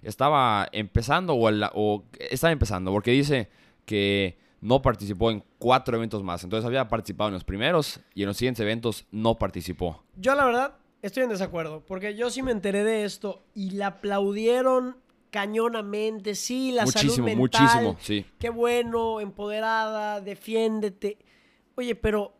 [0.03, 3.49] Estaba empezando o, la- o estaba empezando, porque dice
[3.85, 6.43] que no participó en cuatro eventos más.
[6.43, 10.03] Entonces había participado en los primeros y en los siguientes eventos no participó.
[10.15, 13.87] Yo la verdad estoy en desacuerdo, porque yo sí me enteré de esto y la
[13.87, 14.97] aplaudieron
[15.31, 17.61] cañonamente, sí, la salud muchísimo, mental.
[17.61, 18.25] muchísimo, sí.
[18.39, 21.17] Qué bueno, empoderada, defiéndete.
[21.75, 22.35] Oye, pero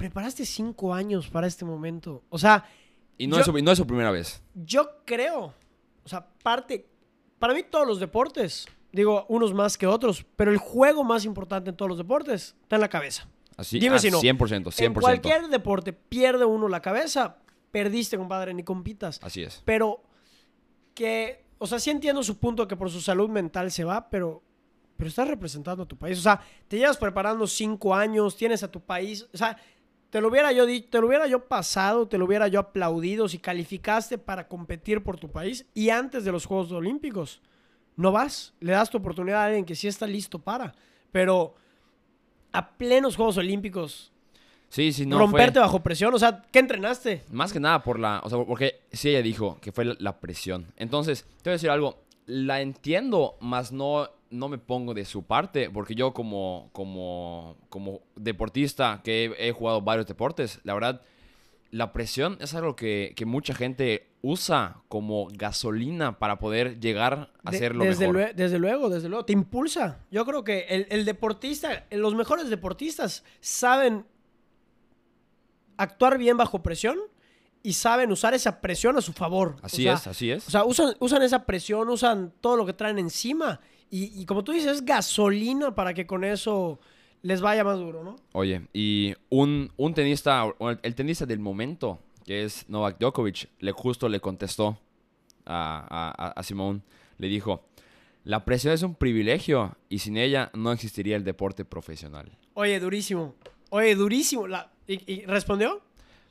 [0.00, 2.22] preparaste cinco años para este momento.
[2.30, 2.64] O sea,
[3.18, 4.42] Y no, Yo- es su, no es su primera vez.
[4.54, 5.52] yo creo,
[6.02, 6.86] o sea, parte,
[7.38, 11.68] para mí todos los deportes, digo, unos más que otros, pero el juego más importante
[11.68, 13.28] en todos los deportes está en la cabeza.
[13.58, 14.22] Así, Dime ah, si no.
[14.22, 14.86] 100%, 100%.
[14.86, 17.36] En cualquier deporte pierde uno la cabeza,
[17.70, 19.20] perdiste, compadre, ni compitas.
[19.22, 19.60] Así es.
[19.66, 20.02] Pero
[20.94, 24.42] que, o sea, sí entiendo su punto que por su salud mental se va, pero,
[24.96, 26.18] pero estás representando a tu país.
[26.18, 29.58] O sea, te llevas preparando cinco años, tienes a tu país, o sea,
[30.10, 33.28] te lo hubiera yo di- te lo hubiera yo pasado, te lo hubiera yo aplaudido
[33.28, 37.40] si calificaste para competir por tu país y antes de los Juegos Olímpicos.
[37.96, 40.74] No vas, le das tu oportunidad a alguien que sí está listo para,
[41.12, 41.54] pero
[42.52, 44.12] a plenos Juegos Olímpicos
[44.68, 45.62] Sí, sí, no romperte fue...
[45.62, 47.24] bajo presión, o sea, ¿qué entrenaste?
[47.32, 48.20] Más que nada por la...
[48.22, 50.66] O sea, porque sí ella dijo que fue la, la presión.
[50.76, 51.98] Entonces, te voy a decir algo.
[52.32, 55.68] La entiendo, más no, no me pongo de su parte.
[55.68, 61.02] Porque yo como, como, como deportista que he, he jugado varios deportes, la verdad,
[61.72, 67.50] la presión es algo que, que mucha gente usa como gasolina para poder llegar a
[67.50, 68.16] De- ser lo desde, mejor.
[68.30, 69.24] lue- desde luego, desde luego.
[69.24, 69.98] Te impulsa.
[70.12, 74.04] Yo creo que el, el deportista, los mejores deportistas saben
[75.76, 76.98] actuar bien bajo presión
[77.62, 79.56] y saben usar esa presión a su favor.
[79.62, 80.46] O Así sea, es, así es.
[80.48, 83.60] O sea, usan, usan esa presión, usan todo lo que traen encima.
[83.90, 86.80] Y, y como tú dices, es gasolina para que con eso
[87.22, 88.16] les vaya más duro, ¿no?
[88.32, 93.72] Oye, y un, un tenista, el, el tenista del momento, que es Novak Djokovic, le
[93.72, 94.78] justo le contestó
[95.44, 96.82] a, a, a Simón,
[97.18, 97.64] le dijo,
[98.24, 102.30] la presión es un privilegio y sin ella no existiría el deporte profesional.
[102.54, 103.34] Oye, durísimo.
[103.70, 104.46] Oye, durísimo.
[104.46, 105.82] La- ¿y, y respondió?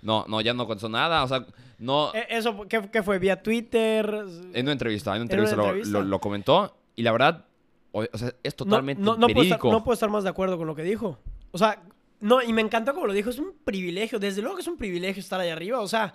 [0.01, 1.45] No, no, ya no contestó nada, o sea,
[1.77, 3.19] no, Eh, ¿Eso qué, qué fue?
[3.19, 4.05] ¿Vía Twitter?
[4.53, 5.99] en una entrevista, en una ¿En una entrevista, lo- entrevista?
[5.99, 7.45] Lo, lo comentó y la verdad,
[7.91, 9.71] o, o sea, es totalmente no, no, puedo estar, verídico.
[9.71, 11.17] no puedo estar más de acuerdo con lo que dijo.
[11.51, 11.81] O sea,
[12.21, 13.29] no, y me encantó como lo dijo.
[13.29, 14.19] Es un privilegio.
[14.19, 15.79] Desde luego que es un privilegio estar ahí arriba.
[15.79, 16.13] O sea,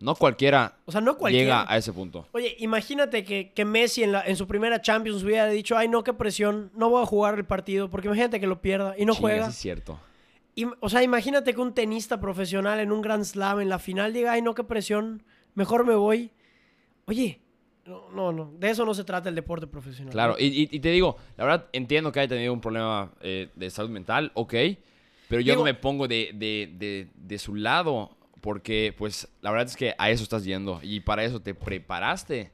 [0.00, 1.44] No cualquiera, o sea no cualquiera.
[1.62, 2.26] llega a ese punto.
[2.32, 6.02] Oye, imagínate que, que Messi en, la, en su primera Champions hubiera dicho, ay, no,
[6.04, 9.12] qué presión, no voy a jugar el partido, porque imagínate que lo pierda y no
[9.14, 9.44] Chinga, juega.
[9.46, 9.98] sí es cierto.
[10.80, 14.32] O sea, imagínate que un tenista profesional en un Grand Slam en la final diga,
[14.32, 15.22] ay, no, qué presión,
[15.54, 16.30] mejor me voy.
[17.06, 17.40] Oye,
[17.86, 20.12] no, no, no, de eso no se trata el deporte profesional.
[20.12, 23.50] Claro, y, y- y te digo, la verdad entiendo que haya tenido un problema eh,
[23.54, 24.54] de salud mental, ok,
[25.28, 29.50] pero yo Digo- no me pongo de, de- de- de su lado porque pues la
[29.50, 32.52] verdad es que a eso estás yendo y para eso te preparaste.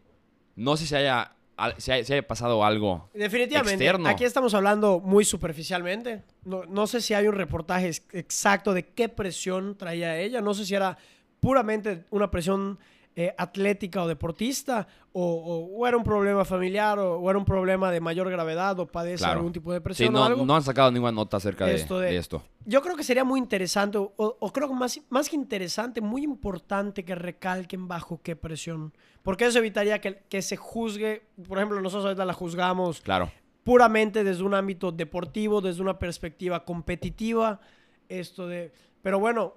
[0.57, 1.33] No sé si haya
[1.79, 3.09] si haya pasado algo.
[3.15, 3.85] Definitivamente.
[3.85, 4.09] Externo.
[4.09, 6.23] Aquí estamos hablando muy superficialmente.
[6.45, 10.41] No, no sé si hay un reportaje ex- exacto de qué presión traía ella.
[10.41, 10.97] No sé si era
[11.41, 12.79] puramente una presión
[13.21, 17.45] eh, atlética o deportista, o, o- o era un problema familiar, o, o era un
[17.45, 19.41] problema de mayor gravedad, o padece Claro.
[19.41, 20.47] algún tipo de Sí, presión o no, algo.
[20.47, 22.43] no han sacado ninguna nota acerca de Esto de, de- esto.
[22.65, 26.23] Yo creo que sería muy interesante, o, o creo que más, más que interesante, muy
[26.23, 28.93] importante que recalquen bajo qué presión.
[29.23, 33.31] Porque eso evitaría que, que se juzgue, por ejemplo, nosotros ahorita la juzgamos Claro.
[33.65, 37.61] puramente desde un ámbito deportivo, desde una perspectiva competitiva.
[38.09, 38.73] Esto de.
[39.03, 39.55] Pero bueno,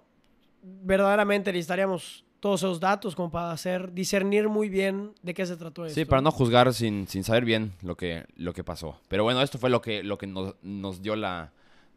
[0.61, 5.85] verdaderamente necesitaríamos todos esos datos como para hacer, discernir muy bien de qué se trató
[5.85, 5.95] esto.
[5.95, 8.99] Sí, para no juzgar sin, sin saber bien lo que, lo que pasó.
[9.07, 11.53] Pero bueno, esto fue lo que, lo que nos, nos dio la.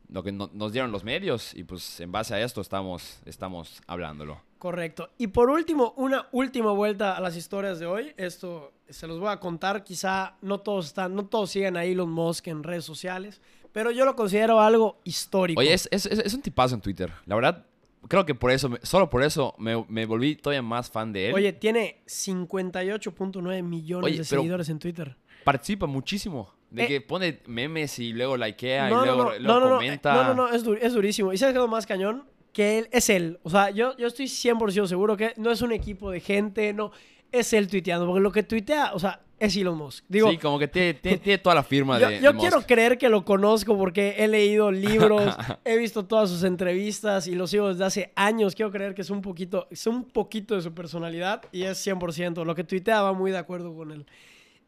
[0.09, 1.52] Lo que no- nos dieron los medios.
[1.52, 4.40] Y pues en base a esto estamos, estamos hablándolo.
[4.61, 5.11] Correcto.
[5.18, 8.12] Y por último, una última vuelta a las historias de hoy.
[8.16, 9.82] Esto se los voy a contar.
[9.82, 13.40] Quizá no todos están, no todos siguen a Elon Musk en redes sociales,
[13.72, 15.59] pero yo lo considero algo histórico.
[15.61, 17.12] Oye, es, es, es- es un tipazo en Twitter.
[17.26, 17.66] La verdad,
[18.08, 21.34] creo que por eso, solo por eso me, me volví todavía más fan de él.
[21.34, 25.16] Oye, tiene 58.9 millones Oye, de seguidores en Twitter.
[25.44, 26.52] Participa muchísimo.
[26.70, 26.88] De Eh.
[26.88, 30.14] que pone memes y luego likea No, y luego, no, comenta.
[30.14, 31.32] no, no, no, es, dur- es durísimo.
[31.32, 32.24] ¿Y sabes qué es lo más cañón?
[32.52, 33.38] Que él es él.
[33.44, 36.90] O sea, yo, yo estoy 100% seguro que no es un equipo de gente, no.
[37.32, 38.06] Es él tuiteando.
[38.06, 40.04] Porque lo que tuitea, o sea, es Elon Musk.
[40.08, 42.20] Digo, sí, como que tiene, tiene- tiene toda la firma yo, de.
[42.20, 42.68] yo de quiero Musk.
[42.68, 47.46] creer que lo conozco porque he leído libros, he visto todas sus entrevistas y lo
[47.46, 48.54] sigo desde hace años.
[48.54, 52.44] Quiero creer que es un poquito, es un poquito de su personalidad y es 100%.
[52.44, 54.06] Lo que tuitea va muy de acuerdo con él.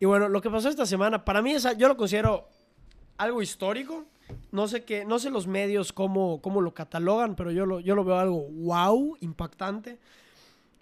[0.01, 2.49] Y bueno, lo que pasó esta semana, para mí es, yo lo considero
[3.17, 4.05] algo histórico.
[4.53, 7.95] No sé qué, no sé los medios cómo, cómo lo catalogan, pero yo lo, yo
[7.95, 9.99] lo veo algo wow, impactante.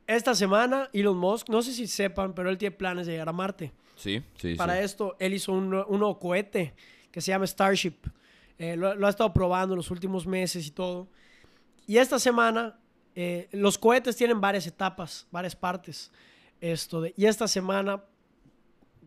[0.06, 3.32] Esta semana, Elon Musk, no sé si sepan, pero él tiene planes de llegar a
[3.32, 3.72] Marte.
[3.96, 4.84] Sí, sí, Para sí.
[4.84, 6.74] esto, él hizo un, un nuevo cohete
[7.10, 7.94] que se llama Starship.
[8.58, 11.08] Eh, lo, lo ha estado probando en los últimos meses y todo.
[11.86, 12.78] Y esta semana,
[13.14, 16.12] eh, los cohetes tienen varias etapas, varias partes.
[16.60, 18.04] Esto de, y esta semana,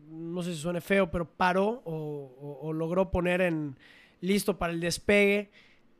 [0.08, 1.92] no sé si suene feo, pero paró o,
[2.40, 3.78] o- o logró poner en
[4.20, 5.50] listo para el despegue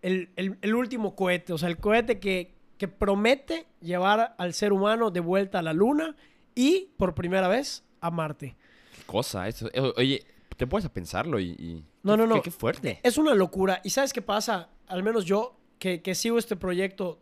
[0.02, 1.52] el, el- el último cohete.
[1.52, 5.74] O sea, el cohete que, que promete llevar al ser humano de vuelta a la
[5.74, 6.16] Luna
[6.54, 8.56] y por primera vez a Marte.
[8.96, 9.46] Qué cosa.
[9.48, 10.24] Eso, eh, oye,
[10.56, 11.50] te puedes a pensarlo y.
[11.50, 12.36] y- No, no, no.
[12.36, 12.98] Qué, qué fuerte.
[13.02, 13.82] Es una locura.
[13.84, 14.70] ¿Y sabes qué pasa?
[14.86, 17.20] Al menos yo, que, que sigo este proyecto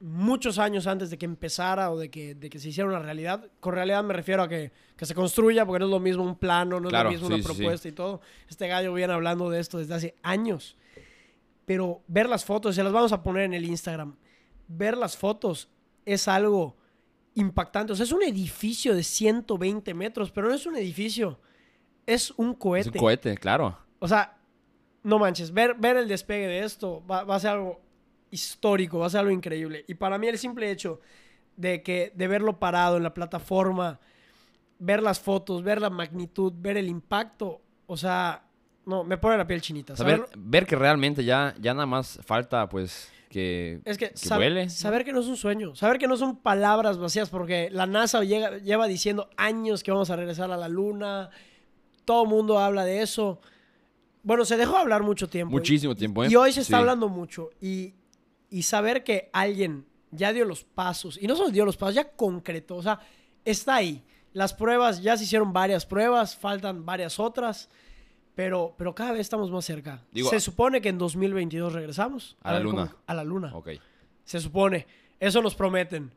[0.00, 3.46] muchos años antes de que empezara o de que, de que se hiciera una realidad.
[3.60, 6.36] Con realidad me refiero a que, que se construya, porque no es lo mismo un
[6.38, 7.54] plano, no Claro, es lo mismo sí, una sí, sí.
[7.62, 8.22] propuesta y todo.
[8.48, 10.78] Este gallo viene hablando de esto desde hace años.
[11.66, 14.16] Pero ver las fotos, se las vamos a poner en el Instagram.
[14.68, 15.68] Ver las fotos
[16.04, 16.76] es algo
[17.34, 17.92] impactante.
[17.92, 21.38] O sea, es un edificio de 120 metros, pero no es un edificio.
[22.06, 22.88] Es un cohete.
[22.90, 23.78] Es un cohete, claro.
[23.98, 24.38] O sea,
[25.02, 27.80] no manches, ver, ver el despegue de esto va, va a ser algo
[28.30, 29.84] histórico, va a ser algo increíble.
[29.86, 31.00] Y para mí el simple hecho
[31.56, 34.00] de, que, de verlo parado en la plataforma,
[34.78, 38.44] ver las fotos, ver la magnitud, ver el impacto, o sea,
[38.86, 39.96] no, me pone la piel chinita.
[39.96, 44.36] Saber, ver que realmente ya, ya nada más falta, pues, que, es que, que sab-
[44.36, 44.70] vuele.
[44.70, 48.22] saber que no es un sueño, saber que no son palabras vacías, porque la NASA
[48.22, 51.30] llega- lleva diciendo años que vamos a regresar a la Luna,
[52.04, 53.40] todo el mundo habla de eso.
[54.22, 55.50] Bueno, se dejó hablar mucho tiempo.
[55.50, 56.28] Muchísimo tiempo, ¿eh?
[56.30, 56.80] Y hoy se está Sí.
[56.80, 57.50] hablando mucho.
[57.60, 57.94] Y,
[58.50, 62.04] y saber que alguien ya dio los pasos, y no solo dio los pasos, ya
[62.12, 63.00] concretó, o sea,
[63.44, 64.04] está ahí.
[64.32, 67.68] Las pruebas, ya se hicieron varias pruebas, faltan varias otras,
[68.34, 70.02] pero, pero cada vez estamos más cerca.
[70.12, 72.36] Digo, se supone que en 2022 regresamos.
[72.42, 72.86] A la ver luna.
[72.88, 73.50] cómo- a la luna.
[73.54, 73.70] Ok.
[74.24, 74.86] Se supone.
[75.20, 76.10] Eso nos prometen.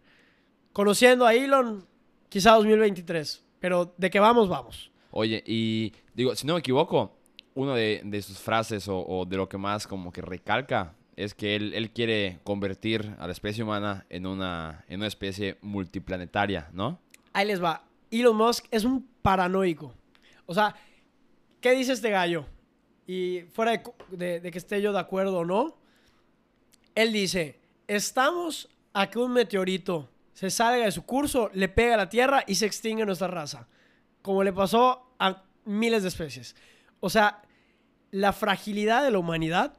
[0.74, 1.86] Conociendo a Elon,
[2.30, 3.44] quizá 2023.
[3.60, 4.92] Pero de que vamos, vamos.
[5.12, 7.16] Oye, y digo, si no me equivoco,
[7.56, 11.34] una de, de sus frases o, o de lo que más como que recalca es
[11.34, 16.70] que él, él quiere convertir a la especie humana en una, en una especie multiplanetaria,
[16.74, 17.00] ¿no?
[17.34, 17.84] Ahí les va.
[18.12, 19.94] Elon Musk es un paranoico.
[20.46, 20.76] O sea,
[21.62, 22.46] ¿qué dice este gallo?
[23.06, 25.78] Y fuera de, de- de que esté yo de acuerdo o no,
[26.96, 31.98] él dice, estamos a que un meteorito se salga de su curso, le pega a
[31.98, 33.68] la Tierra y se extingue nuestra raza.
[34.22, 36.56] Como le pasó a miles de especies.
[37.00, 37.42] O sea,
[38.12, 39.74] la fragilidad de la humanidad,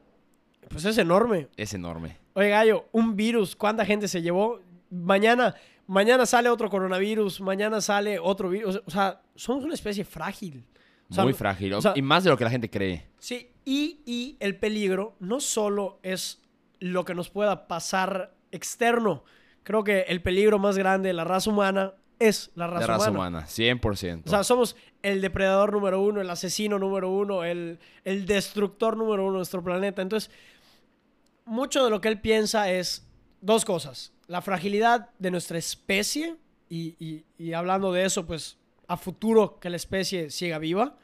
[0.69, 1.49] pues es enorme.
[1.57, 2.17] Es enorme.
[2.35, 4.61] Oye, Gallo, un virus, ¿cuánta gente se llevó?
[4.91, 5.55] Mañana,
[5.87, 8.81] mañana sale otro coronavirus, mañana sale otro virus.
[8.87, 10.65] O sea, somos una especie frágil.
[11.09, 11.73] Muy frágil.
[11.75, 13.07] o sea, y más de lo que la gente cree.
[13.19, 16.41] Sí, y, y el peligro no solo es
[16.81, 19.25] lo que nos pueda pasar externo.
[19.63, 23.11] Creo que el peligro más grande de la raza humana es la raza, La raza
[23.11, 23.29] humana.
[23.39, 24.23] humana, 100%.
[24.27, 29.23] O sea, somos el depredador número uno, el asesino número uno, el, el destructor número
[29.23, 30.03] uno de nuestro planeta.
[30.03, 30.31] Entonces,
[31.45, 33.07] mucho de lo que él piensa es
[33.41, 34.13] dos cosas.
[34.27, 36.37] La fragilidad de nuestra especie,
[36.69, 38.58] y, y- y hablando de eso, pues
[38.89, 40.97] a futuro que la especie siga viva.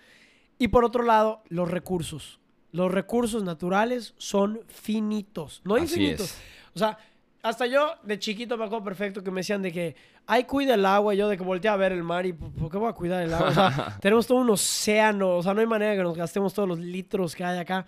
[0.58, 2.40] Y por otro lado, los recursos.
[2.72, 6.26] Los recursos naturales son finitos, no Así infinitos.
[6.30, 6.38] es.
[6.74, 6.98] O sea,
[7.42, 9.94] hasta yo de chiquito me acuerdo perfecto que me decían de que,
[10.26, 11.14] ay, cuida el agua.
[11.14, 13.22] Y yo de que volteé a ver el mar y, ¿por qué voy a cuidar
[13.22, 13.48] el agua?
[13.48, 15.36] O sea, tenemos todo un océano.
[15.36, 17.86] O sea, no hay manera que nos gastemos todos los litros que hay acá.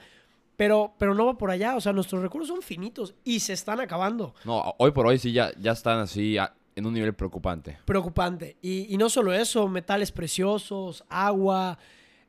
[0.57, 1.75] Pero, pero no va por allá.
[1.77, 4.35] O sea, nuestros recursos son finitos y se están acabando.
[4.45, 7.79] No, hoy por hoy sí ya, ya están así a- en un nivel preocupante.
[7.85, 8.57] Preocupante.
[8.63, 11.79] Y, y no solo eso, metales preciosos, agua.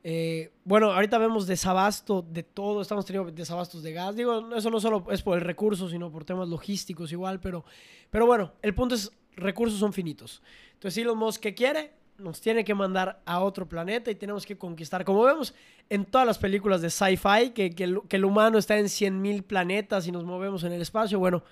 [0.02, 2.80] eh, bueno, ahorita vemos desabasto de todo.
[2.80, 4.16] Estamos teniendo desabastos de gas.
[4.16, 7.40] Digo, eso no solo es por el recurso, sino por temas logísticos igual.
[7.40, 7.64] Pero,
[8.10, 10.42] pero bueno, el punto es, recursos son finitos.
[10.72, 11.92] Entonces, Elon Musk, ¿qué quiere?
[12.16, 15.04] Nos tiene que mandar a otro planeta y tenemos que conquistar.
[15.04, 15.54] Como vemos
[15.90, 19.42] en todas las películas de sci-fi, que, que el, que el humano está en 100.000
[19.42, 21.18] planetas y nos movemos en el espacio.
[21.18, 21.44] Bueno,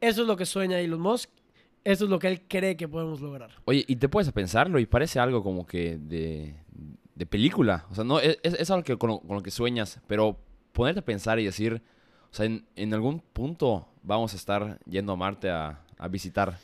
[0.00, 1.30] eso es lo que sueña Elon Musk.
[1.84, 3.50] Eso es lo que él cree que podemos lograr.
[3.66, 6.54] Oye, y te puedes pensarlo y parece algo como que de,
[7.14, 7.86] de película.
[7.90, 10.38] O sea, no, es, es algo que, con, lo, con lo que sueñas, pero
[10.72, 11.82] ponerte a pensar y decir,
[12.30, 16.58] o sea, en, en algún punto vamos a estar yendo a Marte a, a visitar.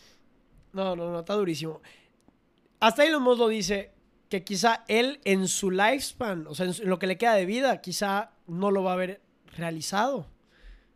[0.73, 1.81] No, no, no, está durísimo.
[2.81, 3.93] Hasta Elon Musk lo dice
[4.31, 7.81] que quizá él en su lifespan, o sea, en lo que le queda de vida,
[7.81, 9.21] quizá no lo va a haber
[9.57, 10.27] realizado.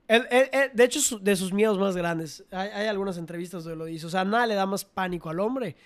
[0.09, 2.45] De hecho, su- de sus miedos más grandes.
[2.51, 4.07] Hay, hay algunas entrevistas donde lo dice.
[4.07, 5.77] O sea, nada le da más pánico al hombre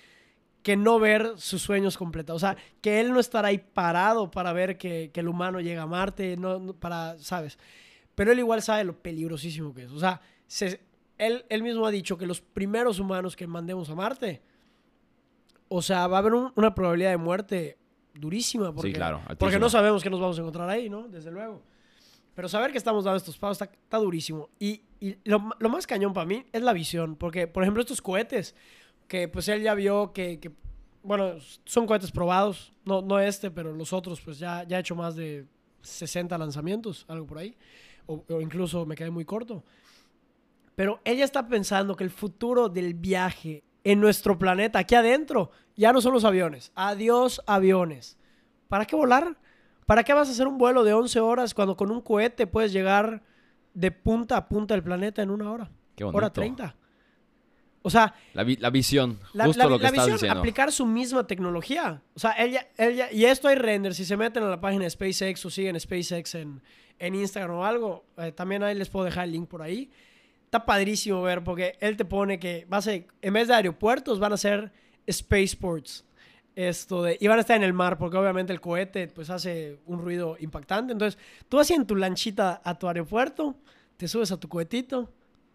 [0.62, 2.42] que no ver sus sueños completados.
[2.42, 5.82] O sea, que él no estará ahí parado para ver que, que el humano llega
[5.82, 7.58] a Marte, no, no- para, ¿sabes?
[8.14, 9.92] Pero él igual sabe lo peligrosísimo que es.
[9.92, 10.80] O sea, se-
[11.16, 14.42] él, él mismo ha dicho que los primeros humanos que mandemos a Marte,
[15.68, 17.78] o sea, va a haber un- una probabilidad de muerte
[18.14, 18.72] durísima.
[18.74, 21.06] Porque, claro, Porque no sabemos qué nos vamos a encontrar ahí, ¿no?
[21.08, 21.62] Desde luego.
[22.38, 24.48] Pero saber que estamos dando estos pasos está, está durísimo.
[24.60, 27.16] Y, y lo, lo más cañón para mí es la visión.
[27.16, 28.54] Porque, por ejemplo, estos cohetes,
[29.08, 30.52] que pues él ya vio que, que,
[31.02, 31.32] bueno,
[31.64, 32.72] son cohetes probados.
[32.84, 35.46] No, no este, pero los otros, pues ya, ya ha hecho más de
[35.82, 37.56] 60 lanzamientos, algo por ahí.
[38.06, 39.64] O, o incluso me quedé muy corto.
[40.76, 45.92] Pero ella está pensando que el futuro del viaje en nuestro planeta, aquí adentro, ya
[45.92, 46.70] no son los aviones.
[46.76, 48.16] Adiós aviones.
[48.68, 49.36] ¿Para qué volar?
[49.88, 52.74] ¿Para qué vas a hacer un vuelo de 11 horas cuando con un cohete puedes
[52.74, 53.22] llegar
[53.72, 55.70] de punta a punta del planeta en una hora?
[55.96, 56.32] Qué Hora bonito.
[56.42, 56.76] 30.
[57.80, 60.40] O sea, La, vi- la visión, la, justo la- lo que la estás visión, diciendo.
[60.40, 62.02] aplicar su misma tecnología.
[62.14, 64.90] O sea, ella, ella, y esto hay render, si se meten a la página de
[64.90, 66.60] SpaceX o siguen SpaceX en,
[66.98, 69.90] en Instagram o algo, eh, también ahí les puedo dejar el link por ahí.
[70.44, 74.18] Está padrísimo ver porque él te pone que va a ser, en vez de aeropuertos,
[74.20, 74.70] van a ser
[75.10, 76.04] spaceports.
[76.60, 79.78] Esto de, y van a estar en el mar porque obviamente el cohete pues hace
[79.86, 80.92] un ruido impactante.
[80.92, 81.16] Entonces,
[81.48, 83.54] tú vas en tu lanchita a tu aeropuerto,
[83.96, 85.08] te subes a tu cohetito,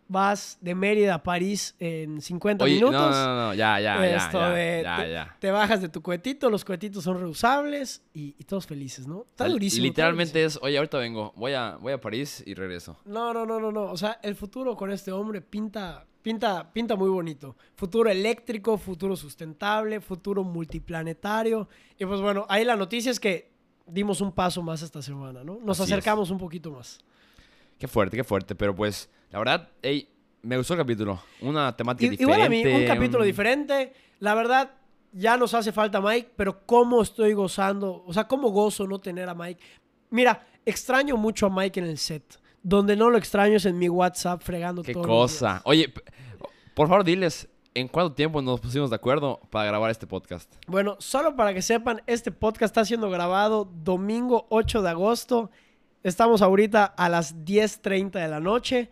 [0.07, 3.11] vas de Mérida a París en 50 Oye, no, minutos.
[3.17, 5.37] no, no, no, ya, ya, ya, Esto ya, de- ya, te, ya.
[5.39, 9.25] te bajas de tu cohetito, los cohetitos son reusables y, y todos felices, ¿no?
[9.29, 9.83] Está durísimo.
[9.83, 12.97] Literalmente es, oye, ahorita vengo, voy a, voy a París y regreso.
[13.03, 13.83] No, no, no, no, no.
[13.91, 17.55] O sea, el futuro con este hombre pinta, pinta, pinta muy bonito.
[17.75, 21.67] Futuro eléctrico, futuro sustentable, futuro multiplanetario.
[21.99, 23.51] Y pues bueno, ahí la noticia es que
[23.85, 25.59] dimos un paso más esta semana, ¿no?
[25.63, 25.93] Nos Así es.
[25.93, 26.99] acercamos un poquito más.
[27.77, 29.69] Qué fuerte, qué fuerte, pero pues, la verdad,
[30.41, 31.21] me gustó el capítulo.
[31.41, 32.23] Una temática diferente.
[32.23, 33.93] Igual a mí, un capítulo un- diferente.
[34.19, 34.71] La verdad,
[35.11, 39.27] ya nos hace falta Mike, pero cómo estoy gozando, o sea, cómo gozo no tener
[39.27, 39.61] a Mike.
[40.09, 42.39] Mira, extraño mucho a Mike en el set.
[42.63, 45.61] Donde no lo extraño es en mi WhatsApp fregando Qué todos los cosa.
[45.65, 45.93] Oye,
[46.73, 50.51] por favor, diles, ¿en cuánto tiempo nos pusimos de acuerdo para grabar este podcast?
[50.67, 55.51] Bueno, solo para que sepan, este podcast está siendo grabado domingo 8 de agosto.
[56.03, 58.89] Estamos ahorita a las 10.30 de la noche.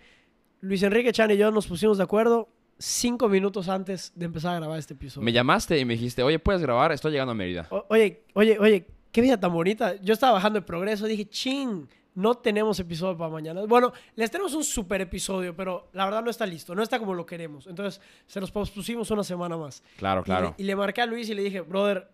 [0.59, 4.59] Luis Enrique Chan y yo nos pusimos de acuerdo cinco minutos antes de empezar a
[4.59, 5.23] grabar este episodio.
[5.25, 6.91] Me llamaste y me dijiste, oye, ¿puedes grabar?
[6.91, 7.67] Estoy llegando a Mérida.
[7.69, 9.95] O- oye, oye, oye, qué vida tan bonita.
[10.01, 13.65] Yo estaba bajando el progreso, dije, chin, no tenemos episodio para mañana.
[13.65, 17.13] Bueno, les tenemos un super episodio, pero la verdad no está listo, no está como
[17.13, 17.67] lo queremos.
[17.67, 19.81] Entonces, se los pusimos una semana más.
[19.97, 20.55] Claro, Y claro.
[20.57, 22.09] le- Y, le marqué a Luis y le dije, brother,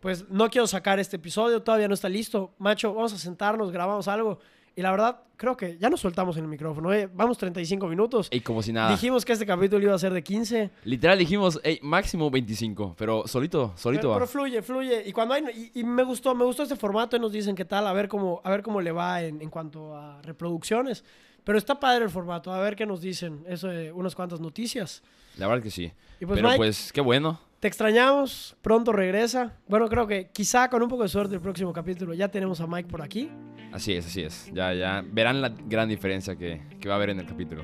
[0.00, 2.54] pues no quiero sacar este episodio, todavía no está listo.
[2.58, 4.38] Macho, vamos a sentarnos, grabamos algo.
[4.76, 6.92] Y la verdad, creo que ya nos soltamos en el micrófono.
[6.92, 7.08] eh.
[7.12, 8.28] Vamos 35 minutos.
[8.30, 8.90] Ey, como si nada.
[8.90, 10.70] Dijimos que este capítulo iba a ser de 15.
[10.84, 14.16] Literal dijimos, ey, máximo 25, pero solito, solito pero, va.
[14.16, 15.02] pero fluye, fluye.
[15.06, 17.64] Y cuando hay, y, y me gustó, me gustó este formato y nos dicen qué
[17.64, 21.04] tal, a ver cómo, a ver cómo le va en, en cuanto a reproducciones.
[21.42, 23.44] Pero está padre el formato, a ver qué nos dicen.
[23.48, 25.02] Eso de unas cuantas noticias.
[25.36, 25.90] La verdad que sí.
[26.20, 27.40] Y pues, pero Mike, pues, qué bueno.
[27.60, 29.52] Te extrañamos, pronto regresa.
[29.68, 32.66] Bueno, creo que quizá con un poco de suerte el próximo capítulo ya tenemos a
[32.66, 33.30] Mike por aquí.
[33.72, 34.50] Así es, así es.
[34.52, 37.62] Ya, ya verán la gran diferencia que, que va a haber en el capítulo.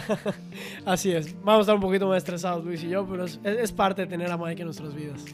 [0.84, 1.34] así es.
[1.42, 4.08] Vamos a estar un poquito más estresados, Luis y yo, pero es, es parte de
[4.08, 5.24] tener a Mike en nuestras vidas.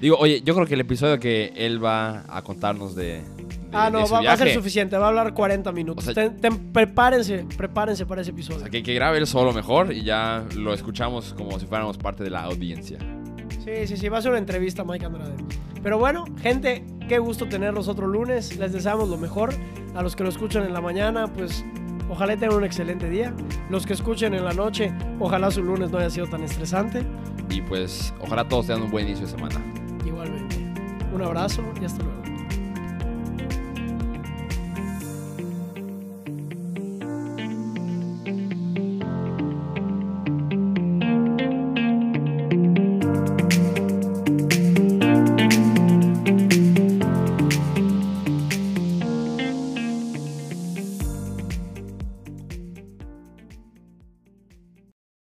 [0.00, 3.22] Digo, oye, yo creo que el episodio que él va a contarnos de.
[3.22, 3.22] de-
[3.72, 4.96] ah, no, de su va, va a ser viaje, suficiente.
[4.96, 6.06] Va a hablar 40 minutos.
[6.06, 8.60] O sea- Ten- ten- prepárense, prepárense para ese O episodio.
[8.60, 12.22] sea, que, que grabe él solo mejor y ya lo escuchamos como si fuéramos parte
[12.24, 12.98] de la audiencia.
[13.70, 15.34] Sí, sí, sí, va a ser una entrevista Mike Andrade.
[15.82, 18.56] Pero bueno, gente, qué gusto tenerlos otro lunes.
[18.56, 19.50] Les deseamos lo mejor.
[19.94, 21.64] A los que lo escuchan en la mañana, pues
[22.08, 23.32] ojalá tengan un excelente día.
[23.68, 27.06] Los que escuchen en la noche, ojalá su lunes no haya sido tan estresante.
[27.48, 29.60] Y pues, ojalá todos tengan un buen inicio de semana.
[30.04, 30.56] Igualmente.
[31.14, 32.19] Un abrazo y hasta luego.